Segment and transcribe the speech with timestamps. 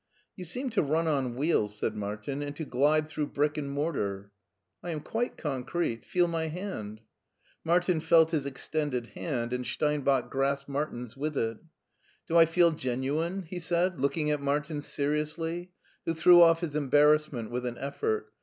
[0.35, 4.31] "You seem to run on wheels," said Martin," and to glide through brick and mortar.""
[4.83, 6.05] I am quite concrete.
[6.05, 7.03] Feel my hand."
[7.63, 11.59] Martin felt his extended hand, and Steinbach it LEIPSIC 109 grasped Martin's with it."
[12.27, 13.43] Do I feel genuine?
[13.43, 15.69] *' he said, looking at Martin seriously,
[16.07, 18.33] who threw off his embarrassment with an effort.